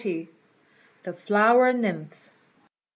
[0.01, 0.23] XL.
[1.03, 2.31] THE FLOWER NYMPHS.